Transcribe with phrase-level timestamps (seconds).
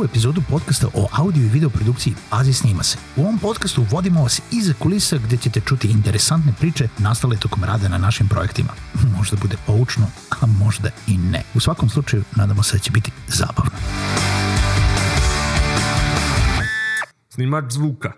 [0.00, 2.98] Novu epizodu podcasta o audio i video produkciji Pazi snima se.
[3.16, 7.88] U ovom podcastu vodimo vas iza kulisa gde ćete čuti interesantne priče nastale tokom rada
[7.88, 8.68] na našim projektima.
[9.16, 11.42] Možda bude poučno, a možda i ne.
[11.54, 13.70] U svakom slučaju, nadamo se da će biti zabavno.
[17.28, 18.12] Snimač zvuka.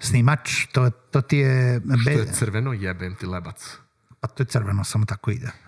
[0.00, 1.80] Snimač, to, to ti je...
[2.04, 3.76] Be, je crveno, jebem ti lebac.
[4.20, 5.65] pa to je crveno, samo tako ide.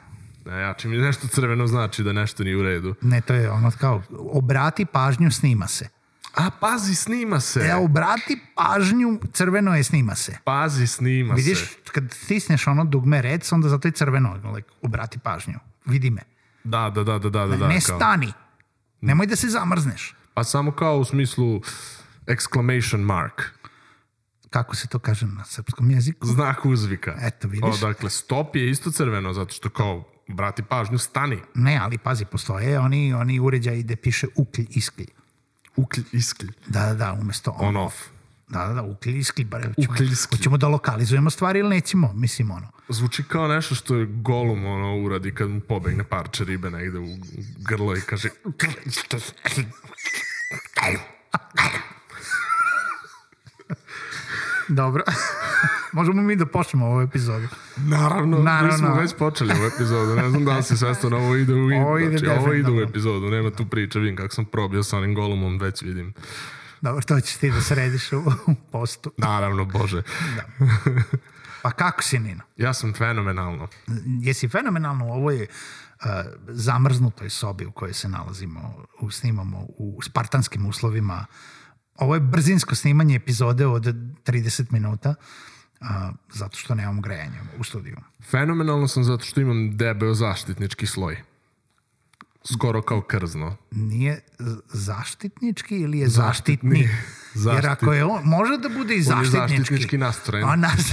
[0.48, 2.94] Ne, ja čim mi nešto crveno znači da nešto nije u redu.
[3.00, 5.88] Ne, to je ono kao, obrati pažnju, snima se.
[6.34, 7.60] A, pazi, snima se.
[7.60, 10.38] E, obrati pažnju, crveno je, snima se.
[10.44, 11.74] Pazi, snima Vidiš, se.
[11.92, 15.58] kad stisneš ono dugme rec, onda zato je crveno, like, obrati pažnju.
[15.84, 16.22] Vidi me.
[16.64, 17.56] Da, da, da, da, da, da.
[17.56, 17.96] da, ne kao.
[17.96, 18.33] stani.
[19.00, 20.14] Nemoj da se zamrzneš.
[20.34, 21.60] Pa samo kao u smislu
[22.27, 23.42] exclamation mark.
[24.50, 26.27] Kako se to kaže na srpskom jeziku?
[26.27, 27.16] Znak uzvika.
[27.20, 27.83] Eto, vidiš.
[27.83, 31.38] O, dakle, stop je isto crveno, zato što kao, brati pažnju, stani.
[31.54, 35.06] Ne, ali pazi, postoje oni, oni uređaji gde piše uklj, isklj.
[35.76, 36.48] Uklj, isklj.
[36.66, 37.84] Da, da, da, umesto On ono.
[37.84, 37.96] off.
[38.48, 39.44] Da, da, da, uklj, isklj.
[39.44, 40.36] Bar, Uklj, isklj.
[40.38, 42.68] hoćemo da lokalizujemo stvari ili nećemo, mislim ono.
[42.88, 47.06] Zvuči kao nešto što je golum ono uradi kad mu pobegne parče ribe negde u
[47.58, 48.28] grlo i kaže
[54.68, 55.02] Dobro.
[55.92, 57.48] Možemo mi da počnemo ovu epizodu.
[57.77, 58.72] Naravno, Naravno.
[58.72, 60.14] mi smo već počeli ovu epizodu.
[60.14, 62.80] Ne znam da li si svestan, ovo ide u, Ovo ide znači, ovo ide u
[62.80, 63.27] epizodu.
[63.27, 66.14] Nema tu priče, vidim kako sam probio sa onim golumom, već vidim.
[66.80, 69.12] Dobro, to ćeš ti da središ u, u postu.
[69.17, 70.03] Naravno, bože.
[71.62, 72.42] Pa kako si, Nino?
[72.56, 73.69] Ja sam fenomenalno.
[74.20, 76.06] Jesi fenomenalno u ovoj uh,
[76.48, 81.27] zamrznutoj sobi u kojoj se nalazimo, u, snimamo u spartanskim uslovima.
[81.95, 85.17] Ovo je brzinsko snimanje epizode od 30 minuta, uh,
[86.30, 87.96] zato što nemamo grejanje u studiju.
[88.22, 91.22] Fenomenalno sam zato što imam debeo zaštitnički sloj.
[92.46, 93.56] Skoro kao krzno.
[93.70, 94.20] Nije
[94.68, 96.77] zaštitnički ili je Zaštitni.
[96.77, 96.98] zaštitni?
[97.46, 99.48] Jer Zaštit- ako je on, može da bude i On je zaštitnički.
[99.48, 100.48] zaštitnički nastrojen.
[100.48, 100.90] A nas,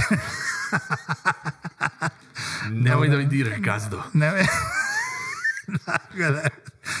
[2.70, 4.02] Nemoj da mi diraj gazdo.
[4.12, 4.46] ne,
[6.14, 6.40] da.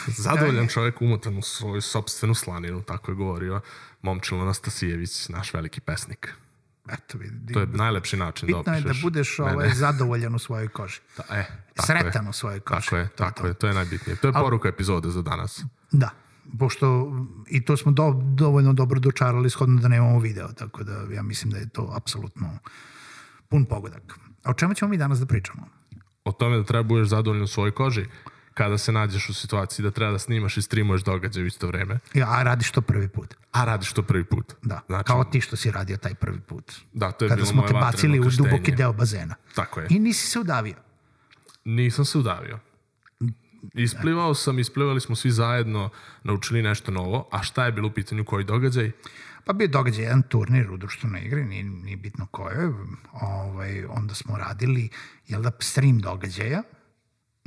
[0.18, 3.60] Zadovoljan čovjek umotan u svoju sobstvenu slaninu, tako je govorio
[4.02, 6.34] Momčilo Nastasijević, naš veliki pesnik.
[6.88, 9.02] Eto, vidi, To je najlepši način bitno da je da opišeš.
[9.02, 11.00] budeš ovaj, zadovoljan u svojoj koži.
[11.16, 12.30] Ta, e, tako Sretan je.
[12.30, 12.84] u svojoj koži.
[12.84, 14.16] Tako je, tako je, to je najbitnije.
[14.16, 15.64] To je poruka epizode za danas.
[15.92, 16.10] Da,
[16.58, 17.12] pošto
[17.48, 21.50] i to smo do, dovoljno dobro dočarali shodno da nemamo video, tako da ja mislim
[21.52, 22.58] da je to apsolutno
[23.48, 24.18] pun pogodak.
[24.42, 25.68] A o čemu ćemo mi danas da pričamo?
[26.24, 28.06] O tome da treba budeš zadovoljan u svojoj koži
[28.56, 31.98] kada se nađeš u situaciji da treba da snimaš i streamuješ događaj u isto vreme,
[32.14, 33.34] Ja, a radiš to prvi put.
[33.52, 34.54] a radiš to prvi put.
[34.62, 36.72] Da, Znači, kao ti što si radio taj prvi put.
[36.92, 39.34] Da, to je Kada bilo smo te bacili u duboki deo bazena.
[39.54, 39.86] Tako je.
[39.90, 40.74] I nisi se udavio.
[41.64, 42.58] Nisam se udavio.
[43.74, 45.90] Isplivao sam, isplivali smo svi zajedno,
[46.22, 48.90] naučili nešto novo, a šta je bilo u pitanju koji događaj?
[49.44, 52.72] Pa bio događaj jedan turnir u društvenoj igri, nije, nije bitno koje.
[53.12, 54.88] Ovaj, onda smo radili,
[55.26, 56.62] jel da, stream događaja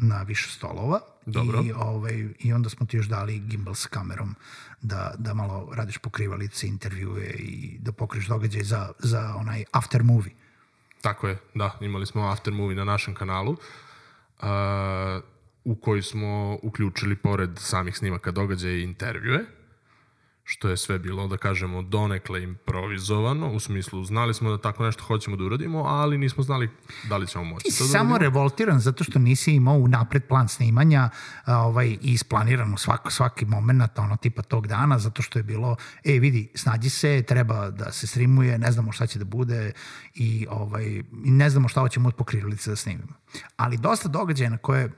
[0.01, 0.99] na više stolova.
[1.25, 1.61] Dobro.
[1.65, 4.35] I, ovaj, I onda smo ti još dali gimbal s kamerom
[4.81, 10.33] da, da malo radiš pokrivalice, intervjue i da pokriš događaj za, za onaj after movie.
[11.01, 14.47] Tako je, da, imali smo after movie na našem kanalu uh,
[15.63, 19.45] u koji smo uključili pored samih snimaka događaja i intervjue,
[20.51, 25.03] što je sve bilo, da kažemo, donekle improvizovano, u smislu, znali smo da tako nešto
[25.03, 26.69] hoćemo da uradimo, ali nismo znali
[27.09, 28.17] da li ćemo moći Ti si da samo uradimo.
[28.17, 31.09] revoltiran zato što nisi imao unapred plan snimanja
[31.47, 35.75] ovaj, i isplaniran u svaki, svaki moment ono tipa tog dana zato što je bilo,
[36.05, 39.71] e vidi, snađi se, treba da se streamuje, ne znamo šta će da bude
[40.13, 43.13] i, ovaj, ne znamo šta hoćemo od pokrivalice da snimimo.
[43.57, 44.89] Ali dosta događaja na koje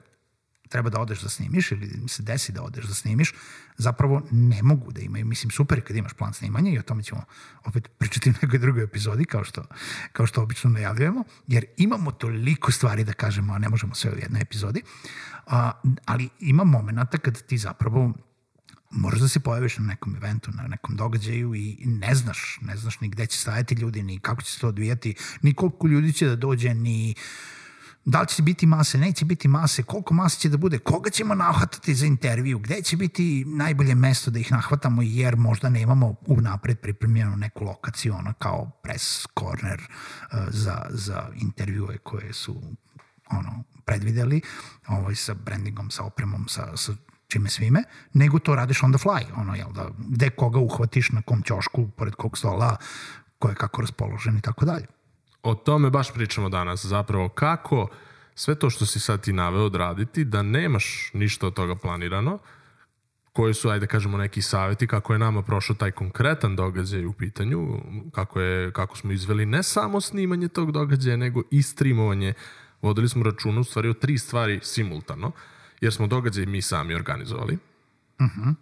[0.72, 3.34] treba da odeš da snimiš ili se desi da odeš da snimiš,
[3.78, 5.26] zapravo ne mogu da imaju.
[5.26, 7.24] Mislim, super kad imaš plan snimanja i o tome ćemo
[7.66, 9.64] opet pričati u nekoj drugoj epizodi, kao što,
[10.12, 14.18] kao što obično najavljujemo, jer imamo toliko stvari da kažemo, a ne možemo sve u
[14.18, 14.82] jednoj epizodi,
[15.48, 15.72] a,
[16.06, 18.14] ali ima momenta kad ti zapravo
[18.92, 23.00] moraš da se pojaviš na nekom eventu, na nekom događaju i ne znaš, ne znaš
[23.00, 26.28] ni gde će stajati ljudi, ni kako će se to odvijati, ni koliko ljudi će
[26.28, 27.16] da dođe, ni
[28.06, 31.36] da li će biti mase, neće biti mase, koliko mase će da bude, koga ćemo
[31.36, 36.80] nahvatati za intervju, gde će biti najbolje mesto da ih nahvatamo jer možda nemamo unapred
[36.80, 42.62] pripremljenu neku lokaciju, ono kao press corner uh, za, za intervjue koje su
[43.32, 44.42] ono, predvideli
[44.88, 46.94] ovaj, sa brandingom, sa opremom, sa, sa
[47.28, 47.84] čime svime,
[48.14, 51.88] nego to radiš on the fly, ono, jel da, gde koga uhvatiš, na kom ćošku,
[51.98, 52.78] pored kog stola,
[53.40, 54.86] ko je kako raspoložen i tako dalje.
[55.44, 57.88] O tome baš pričamo danas, zapravo kako
[58.36, 62.40] sve to što si sad ti naveo odraditi, da nemaš ništa od toga planirano,
[63.34, 67.82] koji su, ajde kažemo, neki saveti kako je nama prošao taj konkretan događaj u pitanju,
[68.12, 72.34] kako, je, kako smo izveli ne samo snimanje tog događaja, nego i streamovanje.
[72.82, 75.32] Vodili smo računa u stvari o tri stvari simultano,
[75.82, 77.54] jer smo događaj mi sami organizovali.
[77.54, 78.42] Uh Mhm.
[78.42, 78.56] -huh.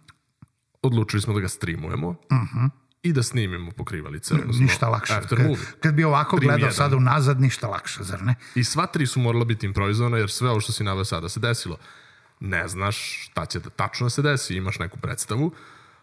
[0.82, 2.70] Odlučili smo da ga streamujemo uh -huh.
[3.02, 4.34] I da snimimo pokrivalice.
[4.34, 5.14] Odnosno Ništa lakše.
[5.14, 5.66] After Kad, movie.
[5.80, 8.34] kad bi ovako Trim gledao sada unazad, ništa lakše, zar ne?
[8.54, 11.40] I sva tri su morala biti improvizovana jer sve ovo što si naveo sada se
[11.40, 11.76] desilo.
[12.40, 15.52] Ne znaš šta će da tačno se desi, imaš neku predstavu,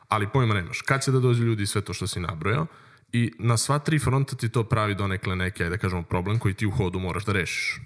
[0.08, 0.82] ali pojma nemaš.
[0.82, 2.68] Kad će da dođu ljudi i sve to što si nabrojao
[3.12, 6.54] i na sva tri fronta ti to pravi donekle neki, ajde da kažemo, problem koji
[6.54, 7.80] ti u hodu moraš da rešiš.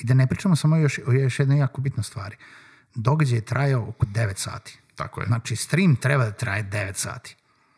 [0.00, 2.36] I da ne pričamo samo još, o još jednoj jako bitnoj stvari.
[2.94, 4.78] Događaj je trajao oko 9 sati.
[4.94, 5.26] Tako je.
[5.26, 7.36] Znači, stream treba da traje 9 sati.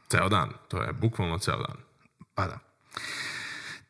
[0.08, 0.48] Ceo dan.
[0.68, 1.76] To je bukvalno ceo dan.
[2.34, 2.58] Pa da.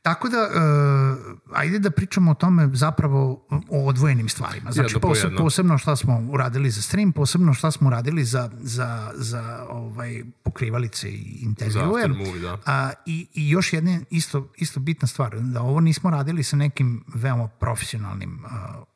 [0.03, 4.73] Tako da, uh, ajde da pričamo o tome zapravo o odvojenim stvarima.
[4.73, 8.51] Znači, Jedno po poseb, posebno šta smo uradili za stream, posebno šta smo uradili za,
[8.61, 10.25] za, za ovaj,
[10.59, 12.09] pokrivalice i intervjue.
[12.09, 12.59] movie, da.
[12.67, 17.05] A, i, I još jedna isto, isto bitna stvar, da ovo nismo radili sa nekim
[17.15, 18.51] veoma profesionalnim uh,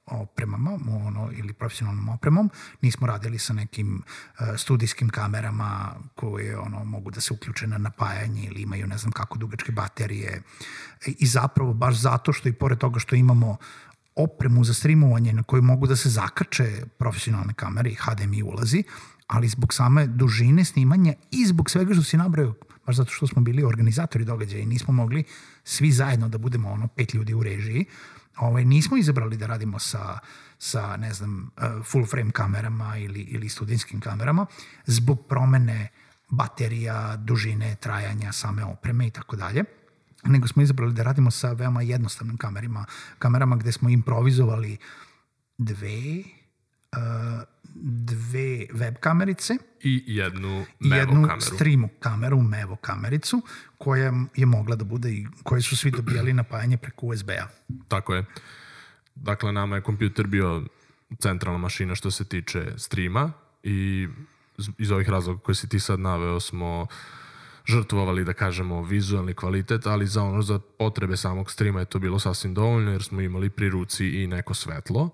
[0.07, 2.51] opremama ono, ili profesionalnom opremom,
[2.81, 8.45] nismo radili sa nekim uh, studijskim kamerama koje ono, mogu da se uključe na napajanje
[8.45, 10.43] ili imaju ne znam kako dugačke baterije
[11.07, 13.57] i zapravo baš zato što i pored toga što imamo
[14.17, 18.85] opremu za streamovanje na koju mogu da se zakače profesionalne kamere i HDMI ulazi,
[19.33, 22.55] ali zbog same dužine snimanja i zbog svega što si nabrao,
[22.87, 25.25] baš zato što smo bili organizatori događaja i nismo mogli
[25.65, 27.85] svi zajedno da budemo ono pet ljudi u režiji,
[28.37, 30.19] ovaj, nismo izabrali da radimo sa,
[30.59, 34.47] sa ne znam, uh, full frame kamerama ili, ili studijinskim kamerama
[34.87, 35.89] zbog promene
[36.31, 39.65] baterija, dužine, trajanja same opreme i tako dalje
[40.25, 42.85] nego smo izabrali da radimo sa veoma jednostavnim kamerima,
[43.19, 44.77] kamerama gde smo improvizovali
[45.59, 47.43] dve uh,
[47.75, 51.41] dve web kamerice I jednu mevo jednu kameru.
[51.41, 53.43] stream kameru, mevo kamericu,
[53.79, 57.49] koja je mogla da bude i koje su svi dobijali napajanje preko USB-a.
[57.89, 58.25] Tako je.
[59.15, 60.63] Dakle, nama je kompjuter bio
[61.19, 63.33] centralna mašina što se tiče streama
[63.63, 64.09] i
[64.79, 66.87] iz ovih razloga koje si ti sad naveo smo
[67.67, 72.19] žrtvovali, da kažemo, vizualni kvalitet, ali za ono, za potrebe samog streama je to bilo
[72.19, 75.11] sasvim dovoljno, jer smo imali pri ruci i neko svetlo,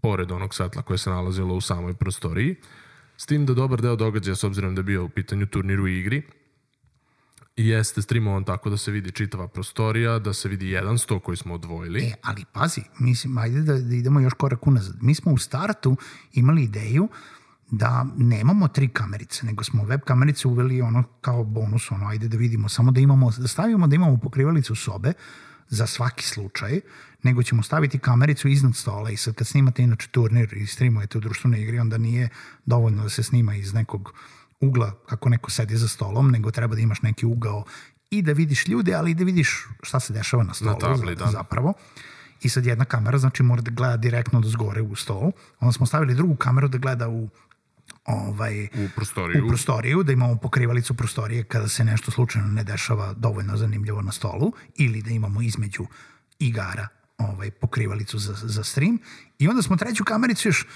[0.00, 2.56] pored onog svetla koje se nalazilo u samoj prostoriji.
[3.16, 5.88] S tim da dobar deo događaja, s obzirom da je bio u pitanju turnir u
[5.88, 6.22] igri,
[7.56, 11.54] jeste streamovan tako da se vidi čitava prostorija, da se vidi jedan sto koji smo
[11.54, 12.00] odvojili.
[12.00, 14.96] E, ali pazi, mislim, ajde da, da idemo još korak unazad.
[15.00, 15.96] Mi smo u startu
[16.32, 17.08] imali ideju
[17.70, 22.36] da nemamo tri kamerice, nego smo web kamerice uveli ono kao bonus, ono, ajde da
[22.36, 25.12] vidimo, samo da imamo, da stavimo da imamo pokrivalicu sobe
[25.68, 26.80] za svaki slučaj,
[27.22, 31.20] nego ćemo staviti kamericu iznad stola i sad kad snimate inače turnir i streamujete u
[31.20, 32.28] društvenoj igri, onda nije
[32.66, 34.12] dovoljno da se snima iz nekog
[34.60, 37.64] ugla kako neko sedi za stolom, nego treba da imaš neki ugao
[38.10, 41.26] i da vidiš ljude, ali i da vidiš šta se dešava na stolu tabli, da.
[41.26, 41.72] zapravo.
[42.42, 45.30] I sad jedna kamera, znači mora da gleda direktno do zgore u stol.
[45.60, 47.28] Onda smo stavili drugu kameru da gleda u
[48.04, 49.44] ovaj, u prostoriju.
[49.44, 54.12] u prostoriju, da imamo pokrivalicu prostorije kada se nešto slučajno ne dešava dovoljno zanimljivo na
[54.12, 55.86] stolu ili da imamo između
[56.38, 58.98] igara ovaj, pokrivalicu za, za stream.
[59.38, 60.66] I onda smo treću kamericu još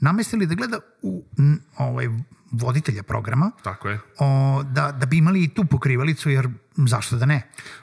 [0.00, 2.08] namestili da gleda u n, ovaj,
[2.52, 4.00] voditelja programa Tako je.
[4.18, 7.42] o, da, da bi imali i tu pokrivalicu, jer zašto da ne?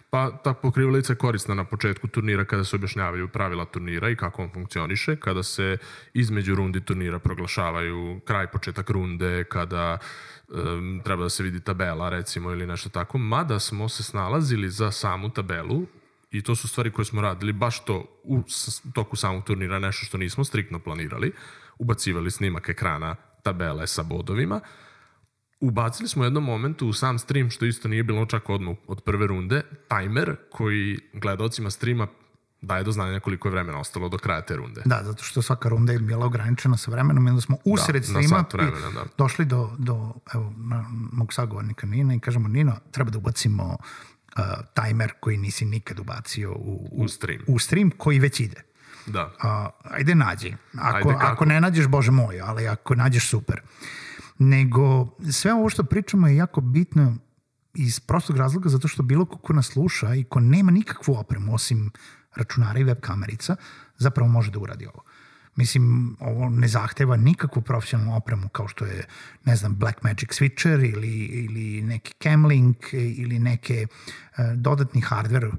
[0.09, 4.43] Pa ta pokrivalica je korisna na početku turnira kada se objašnjavaju pravila turnira i kako
[4.43, 5.77] on funkcioniše, kada se
[6.13, 9.97] između rundi turnira proglašavaju kraj, početak runde, kada
[10.47, 14.91] um, treba da se vidi tabela recimo ili nešto tako, mada smo se snalazili za
[14.91, 15.85] samu tabelu
[16.31, 18.43] i to su stvari koje smo radili baš to u
[18.93, 21.31] toku samog turnira, nešto što nismo striktno planirali,
[21.79, 24.62] ubacivali snimak ekrana tabele sa bodovima,
[25.62, 29.03] Ubacili smo u jednom momentu u sam stream, što isto nije bilo čak odmah od
[29.03, 32.07] prve runde, tajmer koji gledalcima streama
[32.62, 34.81] daje do znanja koliko je vremena ostalo do kraja te runde.
[34.86, 38.21] Da, zato što svaka runda je bila ograničena sa vremenom i onda smo usred na
[38.21, 39.05] streama vremena, da.
[39.17, 43.77] došli do, do evo, na, mog sagovornika Nina i kažemo Nino, treba da ubacimo
[44.38, 44.43] uh,
[44.74, 47.41] tajmer koji nisi nikad ubacio u, U stream.
[47.48, 48.62] u stream koji već ide.
[49.05, 49.31] Da.
[49.41, 50.55] A, ajde nađi.
[50.77, 51.33] Ako, Ajde, kako?
[51.33, 53.62] ako ne nađeš, bože moj, ali ako nađeš, super.
[54.39, 57.17] Nego, sve ovo što pričamo je jako bitno
[57.74, 61.55] iz prostog razloga zato što bilo ko ko nas sluša i ko nema nikakvu opremu
[61.55, 61.91] osim
[62.36, 63.55] računara i web kamerica,
[63.98, 65.03] zapravo može da uradi ovo.
[65.59, 69.07] Mislim, ovo ne zahteva nikakvu profesionalnu opremu kao što je,
[69.45, 75.57] ne znam, Blackmagic switcher ili, ili neki Camlink ili neke uh, dodatni hardware uh,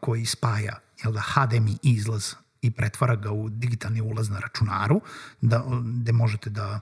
[0.00, 5.00] koji spaja jel da, HDMI izlaz i pretvara ga u digitalni ulaz na računaru,
[5.40, 6.80] da, gde možete da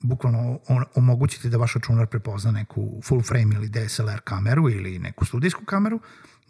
[0.00, 0.58] bukvalno
[0.94, 6.00] omogućite da vaš računar prepozna neku full frame ili DSLR kameru ili neku studijsku kameru,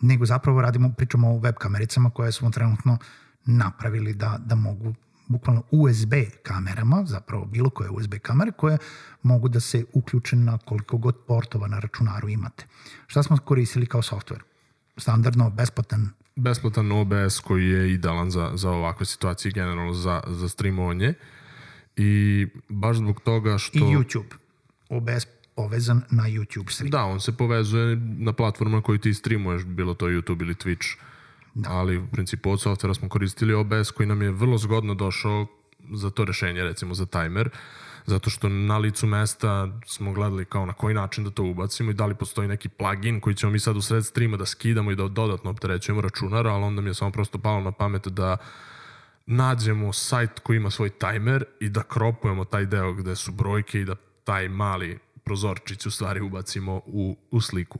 [0.00, 2.98] nego zapravo radimo, pričamo o web kamericama koje smo trenutno
[3.46, 4.94] napravili da, da mogu
[5.26, 8.78] bukvalno USB kamerama, zapravo bilo koje USB kamere koje
[9.22, 12.66] mogu da se uključe na koliko god portova na računaru imate.
[13.06, 14.40] Šta smo koristili kao software?
[14.96, 21.14] Standardno, besplatan besplatan OBS koji je idealan za, za ovakve situacije, generalno za, za streamovanje.
[21.96, 23.78] I baš zbog toga što...
[23.78, 24.34] I YouTube.
[24.88, 26.90] OBS povezan na YouTube stream.
[26.90, 30.96] Da, on se povezuje na platformama koju ti streamuješ, bilo to YouTube ili Twitch.
[30.96, 31.13] Da.
[31.66, 35.46] Ali u principu od softvera smo koristili OBS koji nam je vrlo zgodno došao
[35.92, 37.50] za to rešenje, recimo za timer.
[38.06, 41.94] Zato što na licu mesta smo gledali kao na koji način da to ubacimo i
[41.94, 44.96] da li postoji neki plugin koji ćemo mi sad u sred streama da skidamo i
[44.96, 48.36] da dodatno opterećujemo računar, ali onda mi je samo prosto palo na pamet da
[49.26, 53.84] nađemo sajt koji ima svoj timer i da kropujemo taj deo gde su brojke i
[53.84, 53.94] da
[54.24, 57.78] taj mali prozorčić u stvari ubacimo u, u sliku.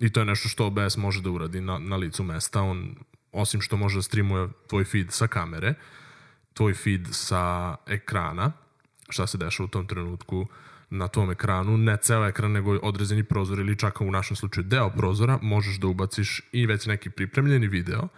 [0.00, 2.62] I to je nešto što OBS može da uradi na, na licu mesta.
[2.62, 2.94] On,
[3.32, 5.74] osim što može da streamuje tvoj feed sa kamere,
[6.54, 8.52] tvoj feed sa ekrana,
[9.08, 10.46] šta se dešava u tom trenutku
[10.90, 14.90] na tom ekranu, ne ceo ekran, nego određeni prozor ili čak u našem slučaju deo
[14.90, 18.08] prozora, možeš da ubaciš i već neki pripremljeni video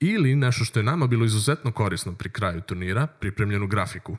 [0.00, 4.16] ili nešto što je nama bilo izuzetno korisno pri kraju turnira, pripremljenu grafiku.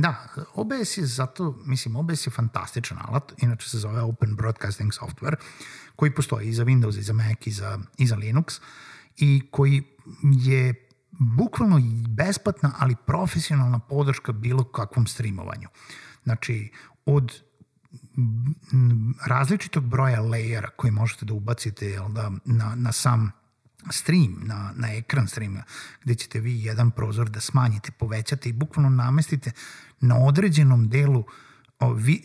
[0.00, 5.36] Da, OBS je zato, mislim, OBS je fantastičan alat, inače se zove Open Broadcasting Software,
[5.96, 8.60] koji postoji i za Windows, i za Mac, i za, i za Linux,
[9.16, 9.82] i koji
[10.22, 10.74] je
[11.10, 15.68] bukvalno besplatna, ali profesionalna podrška bilo kakvom streamovanju.
[16.24, 16.72] Znači,
[17.06, 17.42] od
[19.26, 23.32] različitog broja lejera koji možete da ubacite jel da, na, na sam
[23.90, 25.62] stream, na, na ekran streama,
[26.04, 29.50] gde ćete vi jedan prozor da smanjite, povećate i bukvalno namestite
[30.00, 31.26] na određenom delu uh,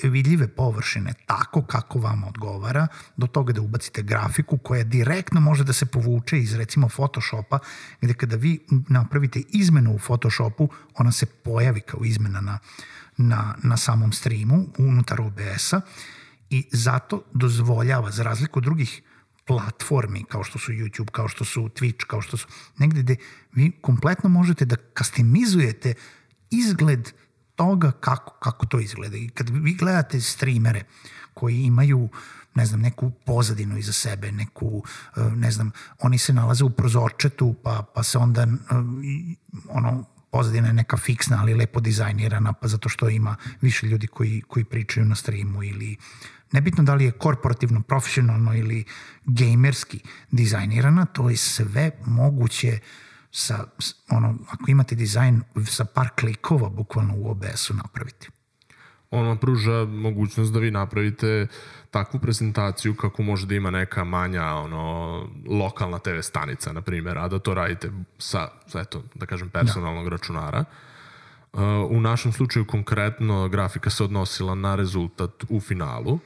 [0.04, 5.74] vidljive površine tako kako vam odgovara, do toga da ubacite grafiku koja direktno može da
[5.74, 7.60] se povuče iz recimo Photoshopa,
[8.02, 8.60] gde kada vi
[8.90, 12.60] napravite izmenu u Photoshopu, ona se pojavi kao izmena na,
[13.18, 15.82] na, na samom streamu unutar OBS-a
[16.50, 19.02] i zato dozvoljava, za razliku od drugih
[19.46, 22.48] platformi kao što su YouTube, kao što su Twitch, kao što su
[22.78, 23.16] negde gde
[23.54, 25.94] vi kompletno možete da kastimizujete
[26.52, 27.12] izgled
[27.56, 29.18] toga kako, kako to izgleda.
[29.18, 30.84] I kad vi gledate streamere
[31.34, 32.10] koji imaju
[32.56, 34.84] ne znam, neku pozadinu iza sebe, neku,
[35.16, 38.48] e, ne znam, oni se nalaze u prozorčetu, pa, pa se onda e,
[39.70, 44.42] ono, pozadina je neka fiksna, ali lepo dizajnirana, pa zato što ima više ljudi koji,
[44.48, 45.98] koji pričaju na streamu ili
[46.56, 48.84] nebitno da li je korporativno, profesionalno ili
[49.26, 50.00] gamerski
[50.32, 53.66] dizajnirana, to je sve moguće uh, sa,
[54.10, 58.30] ono, ako imate dizajn sa par klikova bukvalno u OBS-u napraviti.
[59.12, 61.48] On vam pruža mogućnost da vi napravite
[61.92, 67.28] takvu prezentaciju kako može da ima neka manja ono, lokalna TV stanica, na primjer, a
[67.28, 70.10] da to radite sa, sa eto, da kažem, personalnog da.
[70.10, 70.64] računara.
[71.54, 76.20] Uh, u našem slučaju konkretno grafika se odnosila na rezultat u finalu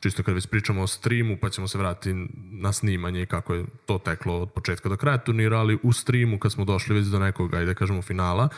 [0.00, 3.64] čisto kad već pričamo o streamu, pa ćemo se vratiti na snimanje i kako je
[3.86, 7.18] to teklo od početka do kraja turnira, ali u streamu kad smo došli već do
[7.18, 8.48] nekog, ajde da kažemo, finala,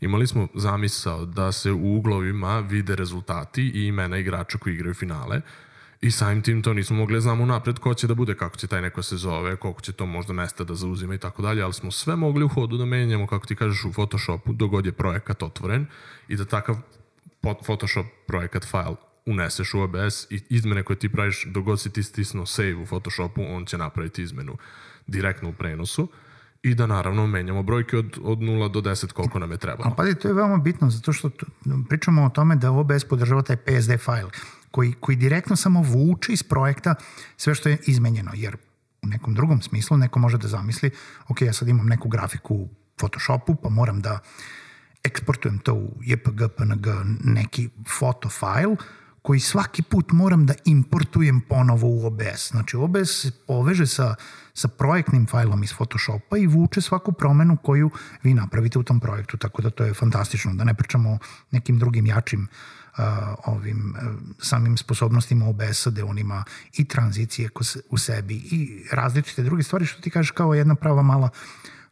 [0.00, 5.40] imali smo zamisao da se u uglovima vide rezultati i imena igrača koji igraju finale
[6.00, 8.66] i samim tim to nismo mogli da znamo napred ko će da bude, kako će
[8.66, 11.72] taj neko se zove, koliko će to možda mesta da zauzima i tako dalje, ali
[11.72, 15.42] smo sve mogli u hodu da menjamo, kako ti kažeš, u Photoshopu, dogod je projekat
[15.42, 15.86] otvoren
[16.28, 16.76] i da takav
[17.64, 22.46] Photoshop projekat file uneseš u OBS i izmene koje ti praviš, dogod si ti stisnuo
[22.46, 24.56] save u Photoshopu, on će napraviti izmenu
[25.06, 26.08] direktno u prenosu
[26.62, 29.84] i da naravno menjamo brojke od, od 0 do 10 koliko nam je trebalo.
[29.84, 31.30] Ali pazi, to je veoma bitno zato što
[31.88, 34.30] pričamo o tome da OBS podržava taj PSD file
[34.70, 36.94] koji, koji direktno samo vuče iz projekta
[37.36, 38.56] sve što je izmenjeno, jer
[39.02, 40.90] u nekom drugom smislu neko može da zamisli,
[41.28, 44.18] ok, ja sad imam neku grafiku u Photoshopu, pa moram da
[45.04, 46.86] eksportujem to u JPG, PNG,
[47.24, 48.76] neki foto file,
[49.22, 52.50] koji svaki put moram da importujem ponovo u OBS.
[52.50, 54.14] Znači OBS se poveže sa,
[54.54, 57.90] sa projektnim fajlom iz Photoshopa i vuče svaku promenu koju
[58.22, 60.54] vi napravite u tom projektu, tako da to je fantastično.
[60.54, 61.18] Da ne pričamo o
[61.50, 63.04] nekim drugim jačim uh,
[63.44, 66.44] ovim uh, samim sposobnostima OBS-a gde on ima
[66.76, 67.48] i tranzicije
[67.90, 71.28] u sebi i različite druge stvari što ti kažeš kao jedna prava mala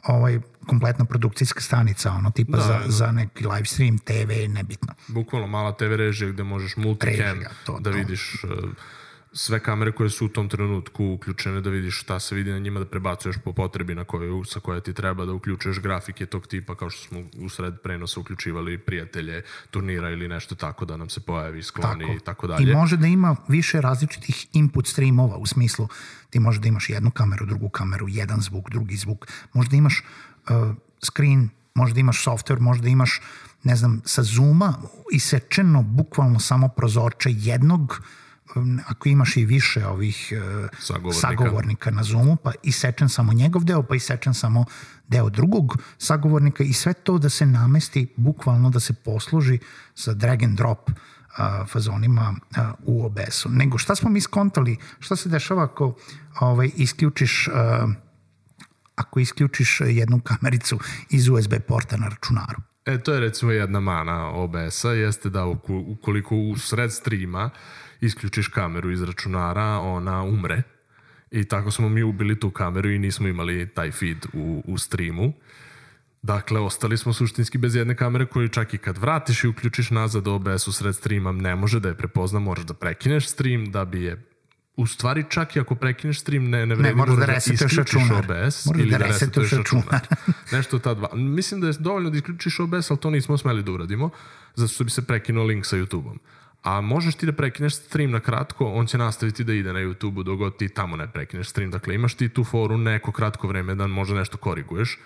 [0.02, 2.84] ovaj, kompletna produkcijska stanica, ono, tipa Da, za, da.
[2.86, 4.94] za neki live stream, TV, nebitno.
[5.08, 7.96] Bukvalno mala TV režija gde možeš multicam Režija, to, da to.
[7.96, 8.50] vidiš uh,
[9.32, 12.80] sve kamere koje su u tom trenutku uključene, da vidiš šta se vidi na njima,
[12.80, 16.74] da prebacuješ po potrebi na koju, sa koje ti treba, da uključuješ grafike tog tipa,
[16.74, 21.20] kao što smo u sred prenosa uključivali prijatelje turnira ili nešto tako da nam se
[21.20, 22.70] pojavi, skloni i tako dalje.
[22.70, 25.88] I može da ima više različitih input streamova, u smislu
[26.30, 29.26] ti može da imaš jednu kameru, drugu kameru, jedan zvuk, drugi zvuk.
[29.52, 30.02] Možda imaš
[30.50, 33.20] uh, screen, možda imaš software, možda imaš,
[33.62, 34.74] ne znam, sa Zooma
[35.12, 38.04] isečeno bukvalno samo prozorče jednog um,
[38.86, 41.20] ako imaš i više ovih uh, Sagovornika.
[41.28, 44.64] sagovornika na Zoomu, pa isečen samo njegov deo, pa isečen samo
[45.08, 49.58] deo drugog sagovornika i sve to da se namesti, bukvalno da se posluži
[49.94, 50.90] sa drag and drop
[51.36, 53.48] a, fazonima a, u OBS-u.
[53.48, 55.94] Nego šta smo mi skontali, šta se dešava ako
[56.40, 57.88] ovaj, isključiš a,
[58.94, 60.78] ako isključiš jednu kamericu
[61.10, 62.60] iz USB porta na računaru.
[62.84, 65.46] E, to je recimo jedna mana OBS-a, jeste da
[65.86, 67.50] ukoliko u sred streama
[68.00, 70.62] isključiš kameru iz računara, ona umre.
[71.30, 75.32] I tako smo mi ubili tu kameru i nismo imali taj feed u, u streamu.
[76.22, 80.28] Dakle, ostali smo suštinski bez jedne kamere koju čak i kad vratiš i uključiš nazad
[80.28, 84.02] OBS u sred streama ne može da je prepozna, moraš da prekineš stream da bi
[84.02, 84.30] je
[84.76, 87.72] u stvari čak i ako prekineš stream ne, ne vredi, Ne, moraš da moraš resetuješ
[87.72, 88.24] isključiš računar.
[88.24, 90.06] OBS Moraš ili da da resetuješ računar.
[90.52, 91.08] Nešto ta dva.
[91.14, 94.10] Mislim da je dovoljno da isključiš OBS, ali to nismo smeli da uradimo,
[94.54, 96.18] zato što bi se prekinuo link sa YouTube-om.
[96.62, 100.22] A možeš ti da prekineš stream na kratko, on će nastaviti da ide na YouTube-u
[100.22, 101.70] dok god ti tamo ne prekineš stream.
[101.70, 104.98] Dakle, imaš ti tu foru neko kratko vreme da možda nešto koriguješ,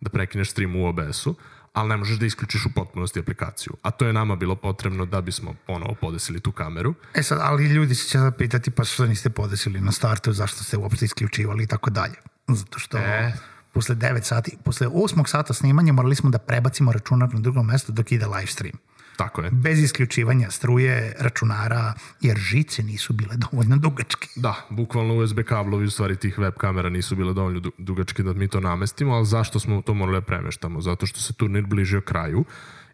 [0.00, 1.34] da prekineš stream u OBS-u,
[1.72, 3.72] ali ne možeš da isključiš u potpunosti aplikaciju.
[3.82, 6.94] A to je nama bilo potrebno da bismo ponovo podesili tu kameru.
[7.14, 10.76] E sad, ali ljudi će se pitati pa što niste podesili na startu, zašto ste
[10.76, 12.14] uopšte isključivali i tako dalje.
[12.48, 13.32] Zato što E.
[13.72, 17.92] posle 9 sati, posle 8 sata snimanja morali smo da prebacimo računar na drugo mesto
[17.92, 18.74] dok ide live stream.
[19.20, 19.50] Tako je.
[19.50, 24.28] Bez isključivanja struje, računara, jer žice nisu bile dovoljno dugačke.
[24.36, 28.32] Da, bukvalno USB kablovi u stvari tih web kamera nisu bile dovoljno du- dugačke da
[28.32, 30.80] mi to namestimo, ali zašto smo to morali da premeštamo?
[30.80, 32.44] Zato što se turnir bližio kraju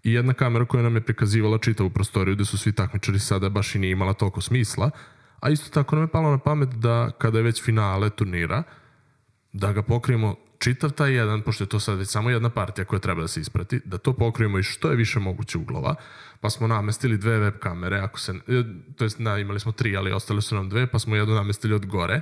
[0.02, 3.74] i jedna kamera koja nam je prikazivala čitavu prostoriju gde su svi takmičari sada baš
[3.74, 4.90] i nije imala toliko smisla,
[5.40, 8.62] a isto tako nam je palo na pamet da kada je već finale turnira,
[9.56, 13.00] da ga pokrijemo čitav taj jedan, pošto je to sad već samo jedna partija koja
[13.00, 15.94] treba da se isprati, da to pokrijemo i što je više moguće uglova,
[16.40, 18.62] pa smo namestili dve web kamere, ako se, e,
[18.96, 21.74] to jest na, imali smo tri, ali ostale su nam dve, pa smo jednu namestili
[21.74, 22.20] od gore,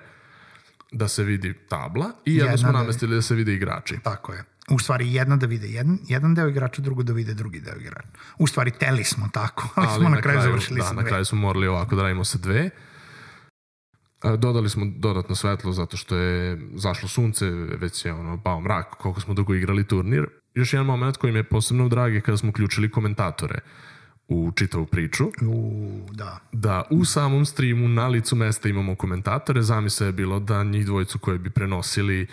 [0.93, 3.99] da se vidi tabla i jednu Jedna smo da- namestili da se vide igrači.
[4.03, 4.45] Tako je.
[4.71, 8.09] U stvari jedna da vide jedan, jedan deo igrača, drugo da vide drugi deo igrača.
[8.39, 11.09] U stvari teli smo tako, ali, smo na, kraju, završili da, sa na dve.
[11.09, 12.61] kraju smo morali ovako da radimo sa dve.
[12.61, 12.94] A,
[14.39, 19.21] Dodali smo dodatno svetlo zato što je zašlo sunce, već je ono pao mrak, koliko
[19.21, 20.27] smo dugo igrali turnir.
[20.55, 23.59] Još jedan moment koji mi je posebno drag je kada smo uključili komentatore
[24.29, 26.39] u čitavu priču, U, da.
[26.53, 29.63] da u samom streamu na licu mesta imamo komentatore.
[29.63, 32.27] Zamisla je bilo da njih dvojicu koje bi prenosili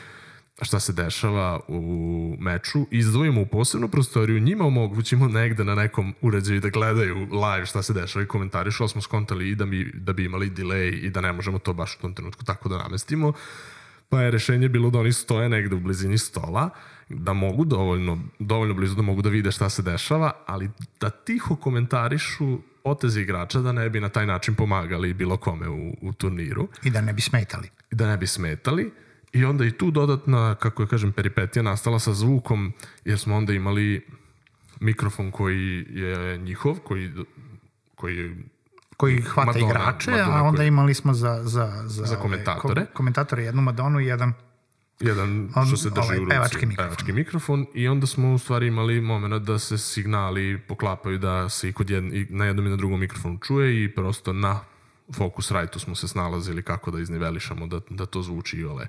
[0.61, 6.59] šta se dešava u meču, izdvojimo u posebnu prostoriju, njima omogućimo negde na nekom uređaju
[6.61, 10.13] da gledaju live šta se dešava i komentarišu, ali smo skontali i da, mi, da
[10.13, 13.33] bi imali delay i da ne možemo to baš u tom trenutku tako da namestimo.
[14.09, 16.69] Pa je rešenje bilo da oni stoje negde u blizini stola,
[17.09, 20.69] da mogu dovoljno, dovoljno blizu da mogu da vide šta se dešava, ali
[20.99, 25.97] da tiho komentarišu poteze igrača da ne bi na taj način pomagali bilo kome u,
[26.01, 27.69] u turniru I da ne bi smetali.
[27.91, 28.91] i da ne bi smetali.
[29.33, 32.73] I onda i tu dodatna, kako ja kažem, peripetija nastala sa zvukom,
[33.05, 34.05] jer smo onda imali
[34.79, 37.11] mikrofon koji je njihov, koji,
[37.95, 38.35] koji
[38.97, 42.21] koji hvata Madonna, igrače, Madonna a onda koji- imali smo za, za, za, Za ove,
[42.21, 42.85] komentatore.
[42.85, 44.33] ko- komentatore jednu Madonu i jedan
[44.99, 46.85] jedan On- što se drži ovaj, u ruci, pevački mikrofon.
[46.85, 51.69] pevački mikrofon i onda smo u stvari imali moment da se signali poklapaju da se
[51.69, 54.59] i kod jedn, i na jednom i na drugom mikrofonu čuje i prosto na
[55.15, 58.87] Focusrite-u smo se snalazili kako da iznivelišamo da, da to zvuči i ole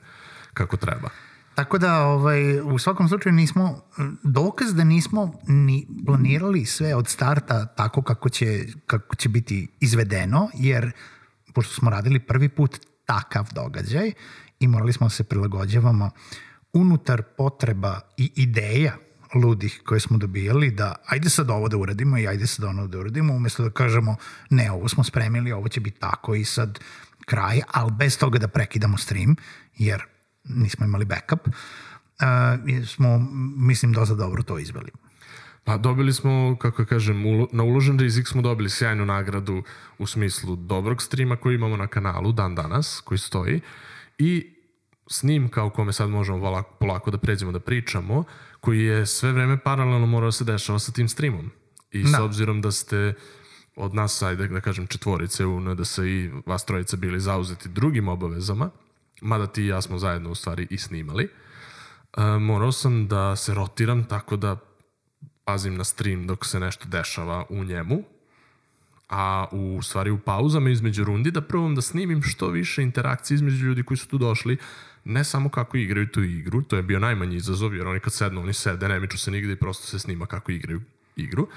[0.55, 1.09] kako treba.
[1.55, 3.81] Tako da ovaj, u svakom slučaju nismo,
[4.23, 10.49] dokaz da nismo ni planirali sve od starta tako kako će, kako će biti izvedeno,
[10.55, 10.93] jer
[11.55, 14.13] pošto smo radili prvi put takav događaj
[14.61, 16.11] i morali smo da se prilagođavamo
[16.73, 18.97] unutar potreba i ideja
[19.35, 22.99] ludih koje smo dobijali da ajde sad ovo da uradimo i ajde sad ono da
[22.99, 24.16] uradimo umesto da kažemo
[24.51, 26.79] ne ovo smo spremili, ovo će biti tako i sad
[27.25, 29.37] kraj, ali bez toga da prekidamo stream
[29.79, 30.03] jer
[30.45, 34.90] nismo imali backup uh, smo mislim dosta dobro to izveli.
[35.64, 39.62] Pa dobili smo, kako ja kažem, ulo, na uložen rizik smo dobili sjajnu nagradu
[39.99, 43.61] u smislu dobrog streama koji imamo na kanalu dan danas, koji stoji
[44.18, 44.55] i
[45.12, 48.25] snimka o kome sad možemo polako, polako da pređemo da pričamo,
[48.61, 51.51] koji je sve vreme paralelno morao da se dešava sa tim streamom.
[51.90, 52.09] I da.
[52.09, 53.14] s obzirom da ste
[53.77, 58.70] od nas, ajde da kažem četvorice u NDS i vas trojice bili zauzeti drugim obavezama,
[59.22, 61.29] mada ti i ja smo zajedno u stvari i snimali,
[62.16, 64.57] uh, morao sam da se rotiram tako da
[65.44, 68.03] pazim na stream dok se nešto dešava u njemu,
[69.09, 73.66] a u stvari u pauzama između rundi da probam da snimim što više interakcije između
[73.66, 74.57] ljudi koji su tu došli,
[75.05, 78.41] ne samo kako igraju tu igru, to je bio najmanji izazov, jer oni kad sednu,
[78.41, 80.81] oni sede, ne miču se nigde i prosto se snima kako igraju
[81.17, 81.49] igru,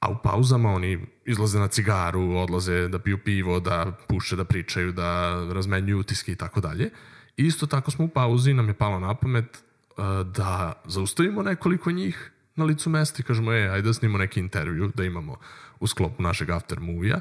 [0.00, 4.92] a u pauzama oni izlaze na cigaru, odlaze da piju pivo, da puše, da pričaju,
[4.92, 6.90] da razmenjuju utiske i tako dalje.
[7.36, 9.62] Isto tako smo u pauzi, nam je palo na pamet
[9.96, 14.40] uh, da zaustavimo nekoliko njih na licu mesta i kažemo, e, ajde da snimamo neki
[14.40, 15.36] intervju, da imamo
[15.80, 17.20] u sklopu našeg after movie-a.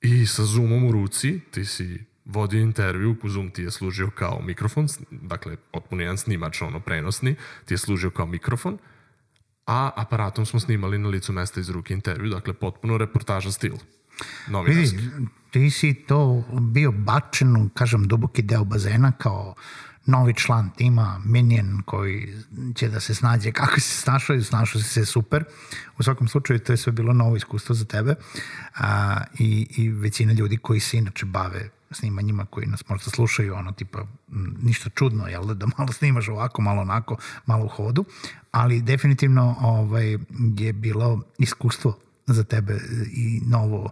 [0.00, 4.88] I sa Zoomom u ruci, ti si vodio intervju, Zoom ti je služio kao mikrofon,
[5.10, 7.34] dakle, potpuno jedan snimač, ono, prenosni,
[7.64, 8.78] ti je služio kao mikrofon,
[9.66, 13.74] a aparatom smo snimali na licu mesta iz ruke intervju, dakle, potpuno reportaža stil.
[14.48, 14.96] Novinarski.
[14.96, 15.10] Vidi,
[15.50, 19.54] ti si to bio bačen, kažem, duboki deo bazena kao
[20.06, 22.34] novi član tima, Minion, koji
[22.74, 25.44] će da se snađe kako se snašao i snašao se super.
[25.98, 28.14] U svakom slučaju to je sve bilo novo iskustvo za tebe
[28.74, 33.72] a, i, i većina ljudi koji se inače bave snimanjima koji nas možda slušaju, ono
[33.72, 34.06] tipa
[34.62, 38.04] ništa čudno, jel da, da malo snimaš ovako, malo onako, malo u hodu,
[38.50, 40.18] ali definitivno ovaj,
[40.58, 42.80] je bilo iskustvo za tebe
[43.12, 43.82] i novo.
[43.82, 43.90] Uh,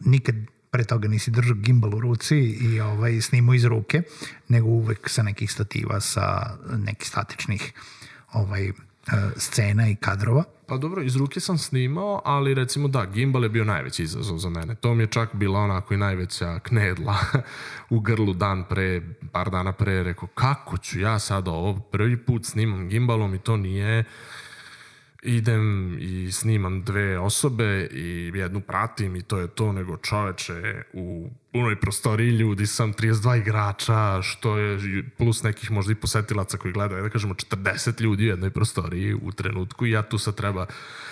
[0.00, 0.34] nikad
[0.70, 4.02] pre toga nisi držao gimbal u ruci i ovaj, snimao iz ruke,
[4.48, 7.72] nego uvek sa nekih stativa, sa nekih statičnih
[8.32, 8.72] ovaj,
[9.36, 10.44] scena i kadrova.
[10.66, 14.48] Pa dobro, iz ruke sam snimao, ali recimo da, gimbal je bio najveći izazov za
[14.48, 14.74] mene.
[14.74, 17.16] To mi je čak bila onako i najveća knedla
[17.90, 22.44] u grlu dan pre, par dana pre, rekao kako ću ja sad ovo prvi put
[22.44, 24.04] snimam gimbalom i to nije
[25.24, 31.30] idem i snimam dve osobe i jednu pratim i to je to, nego čoveče u
[31.52, 37.02] punoj prostoriji ljudi sam 32 igrača, što je plus nekih možda i posetilaca koji gledaju,
[37.02, 40.66] da kažemo 40 ljudi u jednoj prostoriji u trenutku i ja tu sad treba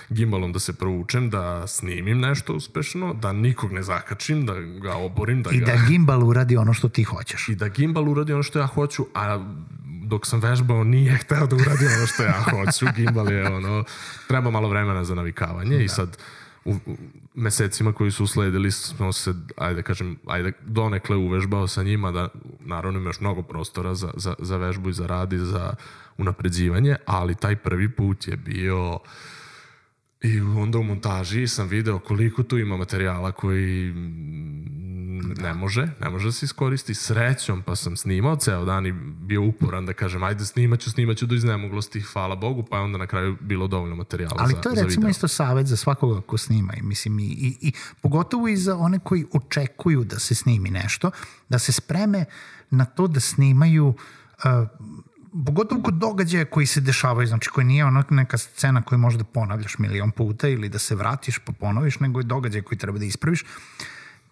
[0.09, 5.43] gimbalom da se provučem, da snimim nešto uspešno, da nikog ne zakačim, da ga oborim.
[5.43, 5.67] Da I ga...
[5.67, 7.49] da gimbal uradi ono što ti hoćeš.
[7.49, 9.55] I da gimbal uradi ono što ja hoću, a
[10.03, 12.87] dok sam vežbao nije hteo da uradi ono što ja hoću.
[12.97, 13.85] Gimbal je ono,
[14.29, 15.83] treba malo vremena za navikavanje da.
[15.83, 16.19] i sad
[16.65, 16.97] u, u
[17.35, 22.29] mesecima koji su usledili smo se, ajde kažem, ajde donekle uvežbao sa njima da
[22.61, 25.75] naravno imaš mnogo prostora za, za, za vežbu i za rad i za
[26.19, 28.99] unapređivanje, ali taj prvi put je bio
[30.23, 33.95] i onda u montaži sam video koliko tu ima materijala koji
[35.23, 36.95] ne može, ne može da se iskoristi.
[36.95, 41.35] Srećom, pa sam snimao ceo dan i bio uporan da kažem, ajde snimaću, snimaću do
[41.35, 44.85] iznemoglosti, hvala Bogu, pa je onda na kraju bilo dovoljno materijala Ali za, to je
[44.85, 48.77] recimo isto savet za svakoga ko snima i, mislim, i, i, i pogotovo i za
[48.77, 51.11] one koji očekuju da se snimi nešto,
[51.49, 52.25] da se spreme
[52.71, 54.69] na to da snimaju uh,
[55.47, 59.79] pogotovo kod događaja koji se dešavaju, znači koji nije onak neka scena koju možda ponavljaš
[59.79, 63.45] milion puta ili da se vratiš pa ponoviš, nego je događaj koji treba da ispraviš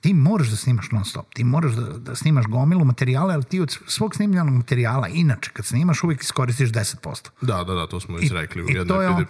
[0.01, 3.61] ti moraš da snimaš non stop, ti moraš da, da snimaš gomilu materijala, ali ti
[3.61, 7.29] od svog snimljanog materijala, inače, kad snimaš, uvijek iskoristiš 10%.
[7.41, 9.25] Da, da, da, to smo već rekli u jednoj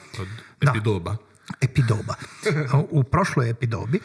[0.60, 0.70] da.
[0.70, 1.10] epidoba.
[1.10, 1.30] Da,
[1.60, 2.14] epidoba.
[2.98, 4.00] U prošloj epidobi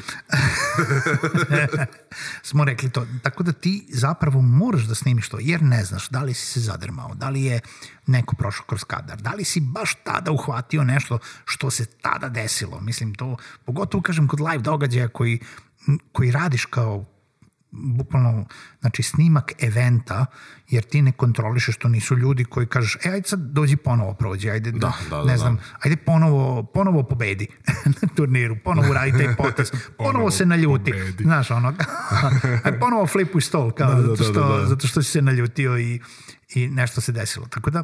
[2.49, 3.07] smo rekli to.
[3.23, 6.59] Tako da ti zapravo moraš da snimiš to, jer ne znaš da li si se
[6.59, 7.59] zadrmao, da li je
[8.07, 12.81] neko prošao kroz kadar, da li si baš tada uhvatio nešto što se tada desilo.
[12.81, 15.39] Mislim, to, pogotovo kažem kod live događaja koji
[16.11, 17.05] koji radiš kao
[17.75, 18.45] bukvalno,
[18.81, 20.25] znači snimak eventa,
[20.69, 24.49] jer ti ne kontrolišeš, to nisu ljudi koji kažeš, e, ajde sad dođi ponovo prođi,
[24.49, 25.61] ajde, da, da, da, ne znam, da.
[25.81, 27.47] ajde ponovo, ponovo pobedi
[28.01, 31.23] na turniru, ponovo radi taj potes, ponovo, ponovo se naljuti, pobedi.
[31.23, 31.73] znaš, ono,
[32.63, 34.65] ajde ponovo flipuj stol, kao, da, da, zato, što, da, da, da.
[34.65, 36.01] zato što si se naljutio i,
[36.55, 37.47] i nešto se desilo.
[37.47, 37.83] Tako da,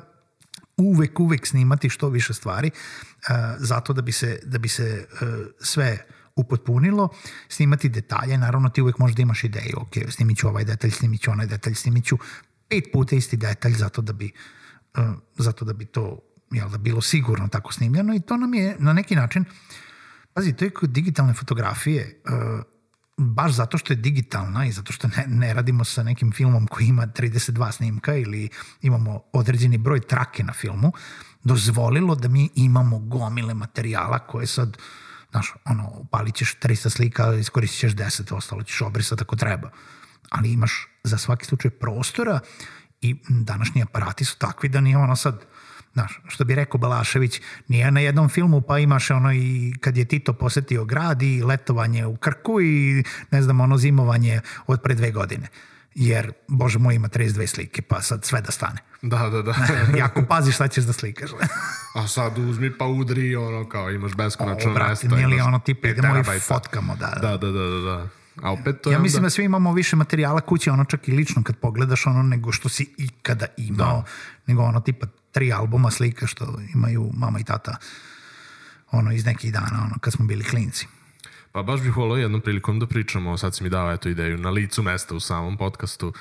[0.77, 5.27] uvek, uvek snimati što više stvari, uh, zato da bi se, da bi se uh,
[5.59, 6.05] sve
[6.41, 7.10] upotpunilo,
[7.47, 11.32] snimati detalje, naravno ti uvek možda imaš ideju, ok, snimit ću ovaj detalj, snimit ću
[11.32, 12.17] onaj detalj, snimit ću
[12.69, 14.32] pet puta isti detalj zato da bi,
[14.97, 15.04] uh,
[15.38, 16.19] zato da bi to
[16.51, 19.45] jel da, bilo sigurno tako snimljeno i to nam je na neki način,
[20.34, 22.63] pazi, to je kod digitalne fotografije, uh,
[23.17, 26.86] baš zato što je digitalna i zato što ne, ne radimo sa nekim filmom koji
[26.86, 28.49] ima 32 snimka ili
[28.82, 30.91] imamo određeni broj trake na filmu,
[31.43, 37.34] dozvolilo da mi imamo gomile materijala koje sad uh, Znaš, ono, upalit ćeš 300 slika,
[37.34, 39.72] iskoristit ćeš 10, ostalo ćeš obrisati ako treba.
[40.30, 42.39] Ali imaš za svaki slučaj prostora
[43.02, 45.46] i današnji aparati su takvi da nije ono sad
[45.94, 50.06] Znaš, što bi rekao Balašević, nije na jednom filmu pa imaš ono i kad je
[50.06, 55.12] Tito posetio grad i letovanje u Krku i ne znam ono zimovanje od pre dve
[55.12, 55.48] godine.
[55.95, 58.80] Jer, bože moj, ima 32 slike, pa sad sve da stane.
[59.01, 59.56] Da, da, da.
[60.04, 61.32] jako pazi šta ćeš da slikaš.
[61.95, 65.27] A sad uzmi pa udri, ono kao imaš beskonačno o, brate, mesto.
[65.27, 67.27] nije ono tipa idemo i fotkamo, da, da.
[67.27, 68.08] Da, da, da, da, da.
[68.41, 69.25] A opet to je Ja mislim onda...
[69.25, 72.69] da svi imamo više materijala kuće, ono čak i lično kad pogledaš ono nego što
[72.69, 74.04] si ikada imao, da.
[74.47, 77.75] nego ono tipa tri albuma slika što imaju mama i tata
[78.91, 80.88] ono iz nekih dana, ono kad smo bili klinci.
[81.51, 84.49] Pa baš bih volao jednom prilikom da pričamo, sad si mi dao eto ideju, na
[84.49, 86.13] licu mesta u samom podcastu,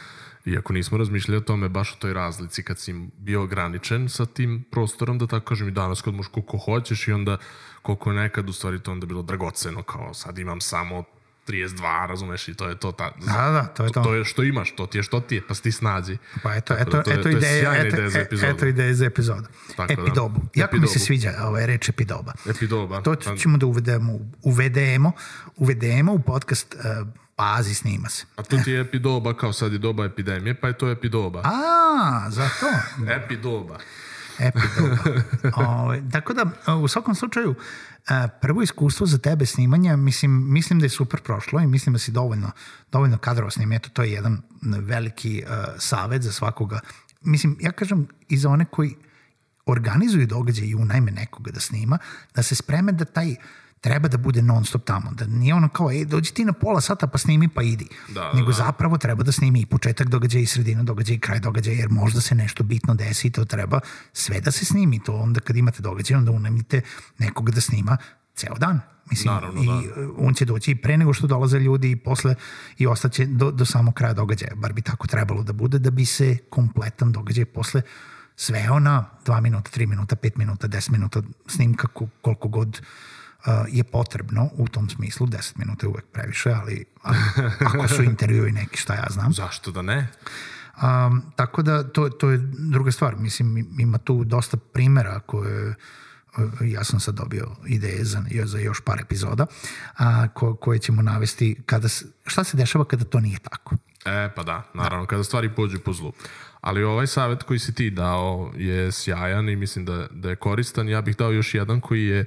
[0.44, 4.64] iako nismo razmišljali o tome baš o toj razlici kad si bio ograničen sa tim
[4.70, 7.38] prostorom, da tako kažem i danas kad možeš koliko hoćeš i onda
[7.82, 11.04] koliko nekad u stvari to onda bilo dragoceno, kao sad imam samo
[11.46, 11.76] 32,
[12.07, 12.92] razumeš, i to je to.
[12.92, 14.03] Ta, Da, da, to je to.
[14.03, 16.16] To je što imaš, to ti je što ti je, pa si ti snađi.
[16.42, 18.22] Pa eto, Tako eto, da to je- eto to je sjajna eto, ideja za e-
[18.22, 18.46] epizodu.
[18.48, 19.46] eto ideje za epizodu.
[19.76, 20.03] Tako da.
[20.03, 20.40] epidobu.
[20.55, 20.98] Jako mi se Epidobu.
[20.98, 22.33] sviđa ovaj reč epidoba.
[22.46, 23.00] Epidoba.
[23.00, 25.12] To Pa- ćemo da uvedemo, uvedemo,
[25.57, 28.24] uvedemo u podcast uh, Pazi, snima se.
[28.37, 31.40] A tu ti je epidoba, kao sad je doba epidemije, pa je to epidoba.
[31.40, 31.50] A,
[32.31, 32.66] zato.
[33.09, 33.79] Epidoba.
[34.40, 34.96] Epidoba.
[35.85, 37.55] Ove, tako da, u svakom slučaju,
[38.40, 42.12] prvo iskustvo za tebe snimanja, mislim, mislim da je super prošlo i mislim da si
[42.12, 42.50] dovoljno,
[42.92, 43.76] dovoljno kadrova snimio.
[43.76, 46.81] Eto, to je jedan veliki uh, savet za svakoga.
[47.20, 48.96] Mislim, ja kažem i za one koji
[49.66, 51.98] organizuju događaj i unajme nekoga da snima,
[52.35, 53.37] da se spreme da taj
[53.80, 56.80] treba da bude non stop tamo, da nije ono kao, ej, dođi ti na pola
[56.80, 57.86] sata pa snimi pa idi.
[58.08, 58.52] Da, Nego da.
[58.52, 62.20] zapravo treba da snimi i početak događaja i sredina događaja i kraj događaja, jer možda
[62.20, 63.80] se nešto bitno desi i to treba
[64.12, 65.02] sve da se snimi.
[65.02, 66.80] To onda kad imate događaj, onda unajmite
[67.18, 67.96] nekoga da snima
[68.34, 68.80] ceo dan.
[69.10, 69.72] Mislim, Naravno, i da.
[70.18, 72.34] on će doći i pre nego što dolaze ljudi i posle
[72.78, 74.54] i ostaće do, do samog kraja događaja.
[74.54, 77.82] Bar bi tako trebalo da bude da bi se kompletan događaj posle
[78.36, 82.86] sveo na 2 minuta, 3 minuta, 5 minuta, 10 minuta snimka ko- koliko god uh,
[83.68, 85.26] je potrebno u tom smislu.
[85.26, 87.18] 10 minuta je uvek previše, ali, ali
[87.66, 89.33] ako su intervjui neki, šta ja znam.
[89.33, 90.09] Zašto da ne?
[90.83, 93.16] Um, tako da to, to je druga stvar.
[93.16, 95.74] Mislim, ima tu dosta primera koje
[96.61, 99.46] ja sam sad dobio ideje za, za još par epizoda
[99.96, 101.88] a, ko, koje ćemo navesti kada,
[102.26, 103.76] šta se dešava kada to nije tako.
[104.05, 106.12] E, pa da, naravno, kada stvari pođu po zlu.
[106.61, 110.88] Ali ovaj savjet koji si ti dao je sjajan i mislim da, da je koristan.
[110.88, 112.24] Ja bih dao još jedan koji je,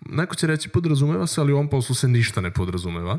[0.00, 3.18] neko će reći podrazumeva se, ali u ovom poslu se ništa ne podrazumeva.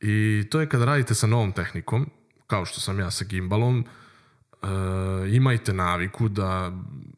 [0.00, 2.10] I to je kada radite sa novom tehnikom,
[2.46, 3.84] kao što sam ja sa gimbalom,
[4.62, 4.66] e,
[5.30, 6.72] imajte naviku da,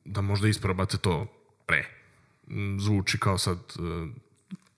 [0.05, 1.27] da možda isprobate to
[1.66, 1.85] pre.
[2.79, 3.81] Zvuči kao sad e,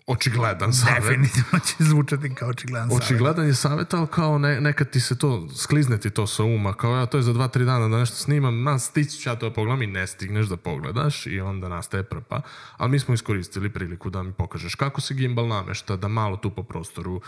[0.07, 1.03] očigledan savjet.
[1.03, 3.05] Definitivno će zvučati kao očigledan savjet.
[3.05, 6.75] Očigledan je savjet, ali kao ne, nekad ti se to, sklizne ti to sa uma,
[6.75, 9.37] kao ja to je za dva, tri dana da nešto snimam, na stići ću ja
[9.37, 12.41] to da pogledam i ne stigneš da pogledaš i onda nastaje prpa.
[12.77, 16.51] Ali mi smo iskoristili priliku da mi pokažeš kako se gimbal namešta, da malo tu
[16.51, 17.21] po prostoru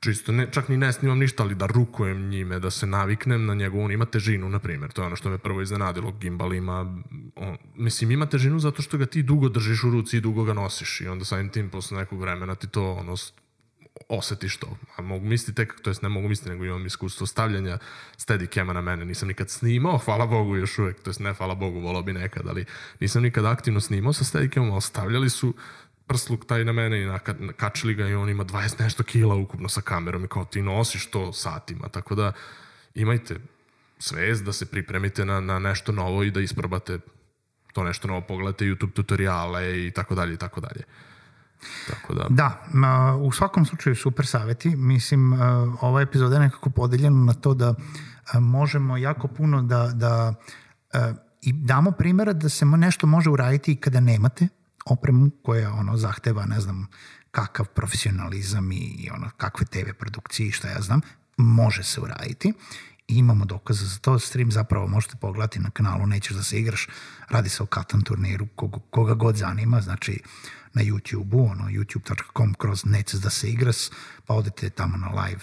[0.00, 3.54] čisto, ne, čak ni ne snimam ništa, ali da rukujem njime, da se naviknem na
[3.54, 7.02] njegovu, on ima težinu, na primjer, to je ono što me prvo iznenadilo, gimbal ima,
[7.36, 10.52] on, mislim, ima težinu zato što ga ti dugo držiš u ruci i dugo ga
[10.52, 13.16] nosiš i onda samim tim posle nekog vremena ti to ono,
[14.08, 14.76] osetiš to.
[14.96, 17.78] A mogu misliti tek, to jest ne mogu misliti, nego imam iskustvo stavljanja
[18.16, 19.04] steadicama na mene.
[19.04, 22.46] Nisam nikad snimao, hvala Bogu još uvek, to jest ne hvala Bogu, volao bi nekad,
[22.46, 22.64] ali
[23.00, 25.54] nisam nikad aktivno snimao sa steadicamom, ali stavljali su
[26.08, 29.68] prsluk taj na mene i naka, kačili ga i on ima 20 nešto kila ukupno
[29.68, 32.32] sa kamerom i kao ti nosiš to satima, tako da
[32.94, 33.36] imajte
[33.98, 36.98] svest da se pripremite na, na nešto novo i da isprobate
[37.72, 40.82] to nešto novo, pogledate YouTube tutoriale i tako dalje i tako dalje.
[41.90, 44.76] Tako da, Da, ma, u svakom slučaju super saveti.
[44.76, 45.38] Mislim, uh,
[45.80, 47.76] ova epizoda je nekako podeljena na to da uh,
[48.40, 50.34] možemo jako puno da, da
[50.94, 54.48] uh, i damo primjera da se nešto može uraditi i kada nemate
[54.88, 56.86] opremu koja ono zahteva, ne znam,
[57.30, 61.00] kakav profesionalizam i, ono kakve TV produkcije i šta ja znam,
[61.36, 62.52] može se uraditi
[63.08, 64.18] i imamo dokaze za to.
[64.18, 66.88] Stream zapravo možete pogledati na kanalu Nećeš da se igraš.
[67.28, 69.80] Radi se o Katan turniru koga, koga god zanima.
[69.80, 70.22] Znači
[70.74, 73.76] na YouTube-u, ono, youtube.com kroz Nećeš da se igraš,
[74.26, 75.40] pa odete tamo na live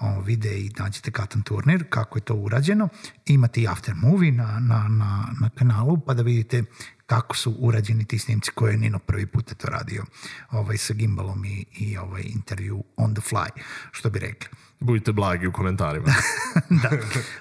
[0.00, 2.88] o, vide i nađete Katan turnir, kako je to urađeno.
[3.26, 6.64] Imate i after movie na, na, na, na kanalu, pa da vidite
[7.06, 10.04] kako su urađeni ti snimci koje je Nino prvi put je to radio
[10.50, 13.48] ovaj, sa gimbalom i, i ovaj intervju on the fly,
[13.92, 14.48] što bi rekli.
[14.80, 16.06] budite blagi u komentarima.
[16.82, 16.90] da.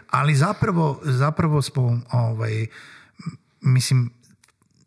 [0.10, 2.68] Ali zapravo, zapravo smo, ovaj,
[3.62, 4.10] mislim,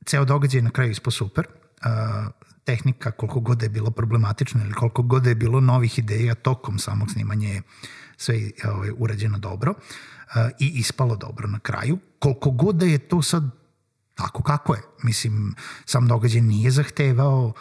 [0.04, 1.46] ceo događaj na kraju ispo super.
[1.46, 2.32] Uh,
[2.64, 6.34] tehnika, koliko god da je bilo problematična ili koliko god da je bilo novih ideja
[6.34, 7.62] tokom samog snimanja je
[8.16, 11.98] sve ovaj, urađeno dobro uh, i ispalo dobro na kraju.
[12.18, 13.65] Koliko god da je to sad
[14.16, 14.82] tako kako je.
[15.02, 17.54] Mislim, sam događaj nije zahtevao uh,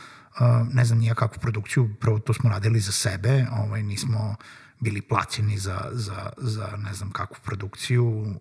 [0.74, 4.36] ne znam nija kakvu produkciju, prvo to smo radili za sebe, ovaj, nismo
[4.80, 8.36] bili plaćeni za, za, za ne znam kakvu produkciju,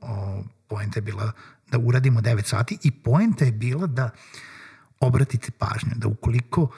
[0.68, 1.32] poenta je bila
[1.70, 4.10] da uradimo 9 sati i poenta je bila da
[5.00, 6.68] obratite pažnju, da ukoliko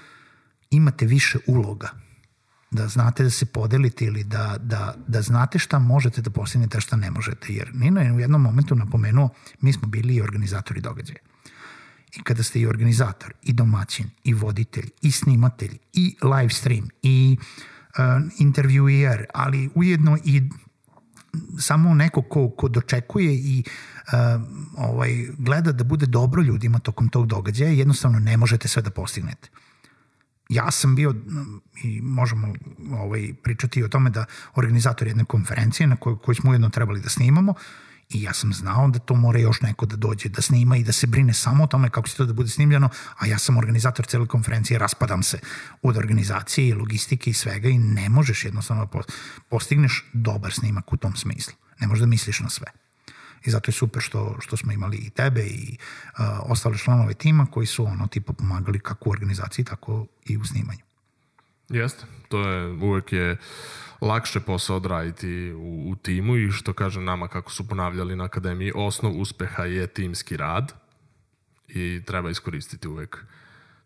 [0.71, 1.91] imate više uloga,
[2.77, 6.81] da znate da se podelite ili da, da, da znate šta možete da postignete, a
[6.81, 7.53] šta ne možete.
[7.53, 9.29] Jer Nino je u jednom momentu napomenuo,
[9.61, 11.19] mi smo bili i organizatori događaja.
[12.17, 17.37] I kada ste i organizator, i domaćin, i voditelj, i snimatelj, i live stream, i
[17.39, 20.43] uh, intervjuijer, ali ujedno i
[21.59, 24.43] samo neko ko, ko dočekuje i uh,
[24.77, 29.49] ovaj, gleda da bude dobro ljudima tokom tog događaja, jednostavno ne možete sve da postignete
[30.49, 31.15] ja sam bio
[31.83, 32.55] i možemo
[32.93, 37.09] ovaj, pričati o tome da organizator jedne konferencije na kojoj, koju smo ujedno trebali da
[37.09, 37.55] snimamo
[38.11, 40.93] i ja sam znao da to mora još neko da dođe da snima i da
[40.93, 44.07] se brine samo o tome kako će to da bude snimljeno, a ja sam organizator
[44.07, 45.39] cele konferencije, raspadam se
[45.83, 49.01] od organizacije i logistike i svega i ne možeš jednostavno da
[49.49, 51.55] postigneš dobar snimak u tom smislu.
[51.81, 52.86] Ne možeš da misliš na sve
[53.45, 57.47] i zato je super što, što smo imali i tebe i uh, ostale članove tima
[57.47, 60.81] koji su ono tipa pomagali kako u organizaciji, tako i u snimanju.
[61.69, 63.37] Jeste, to je, uvek je
[64.01, 68.73] lakše posao odraditi u, u timu i što kaže nama kako su ponavljali na akademiji,
[68.75, 70.73] osnov uspeha je timski rad
[71.69, 73.25] i treba iskoristiti uvek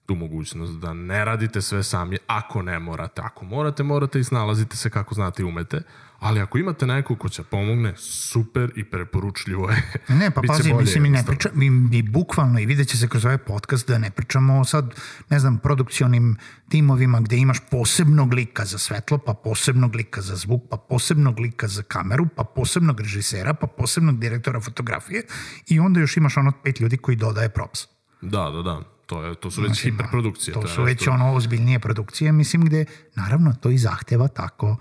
[0.06, 3.22] tu mogućnost da ne radite sve sami ako ne morate.
[3.24, 5.82] Ako morate, morate i snalazite se kako znate i umete,
[6.20, 9.92] ali ako imate nekog ko će pomogne, super i preporučljivo je.
[10.20, 13.24] Ne, pa pazi, mislim, mi ne pričamo, mi, mi bukvalno i vidjet će se kroz
[13.24, 14.94] ovaj podcast da ne pričamo sad,
[15.30, 16.36] ne znam, produkcionim
[16.68, 21.68] timovima gde imaš posebnog lika za svetlo, pa posebnog lika za zvuk, pa posebnog lika
[21.68, 25.22] za kameru, pa posebnog režisera, pa posebnog direktora fotografije
[25.66, 27.80] i onda još imaš ono pet ljudi koji dodaje props.
[28.20, 28.82] Da, da, da.
[29.10, 30.54] To, je, to su već znači, hiperprodukcije.
[30.54, 34.76] To, to su već ono ozbiljnije produkcije, mislim, gde naravno to i zahteva tako,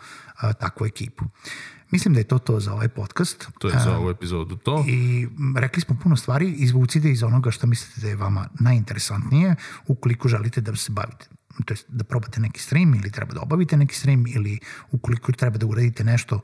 [0.60, 1.26] takvu ekipu.
[1.92, 3.48] Mislim da je to to za ovaj podcast.
[3.60, 4.86] To je za ovu epizodu to.
[4.88, 9.56] I rekli smo puno stvari, izvucite iz onoga što mislite da je vama najinteresantnije
[9.88, 11.26] ukoliko želite da se bavite
[11.66, 14.60] to je da probate neki stream ili treba da obavite neki stream ili
[14.92, 16.40] ukoliko treba da uradite nešto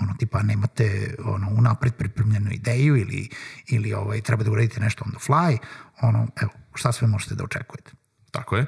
[0.00, 3.28] ono tipa nemate ono unapred pripremljenu ideju ili
[3.68, 5.58] ili ovaj treba da uradite nešto on the fly
[6.00, 7.90] ono evo šta sve možete da očekujete.
[8.30, 8.66] Tako je.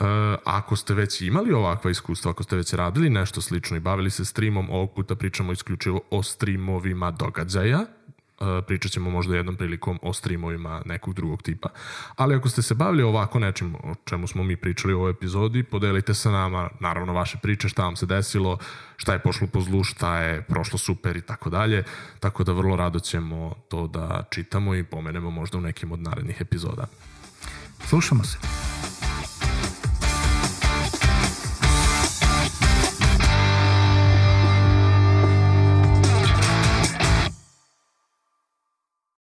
[0.00, 0.04] Uh,
[0.44, 4.24] ako ste već imali ovakva iskustva, ako ste već radili nešto slično i bavili se
[4.24, 7.86] streamom, ovog puta pričamo isključivo o streamovima događaja,
[8.40, 11.68] Uh, pričat ćemo možda jednom prilikom o streamovima nekog drugog tipa.
[12.16, 15.62] Ali ako ste se bavili ovako nečim o čemu smo mi pričali u ovoj epizodi,
[15.62, 18.58] podelite sa nama naravno vaše priče, šta vam se desilo,
[18.96, 21.84] šta je pošlo po zlu, šta je prošlo super i tako dalje.
[22.20, 26.40] Tako da vrlo rado ćemo to da čitamo i pomenemo možda u nekim od narednih
[26.40, 26.86] epizoda.
[27.84, 28.38] Slušamo se.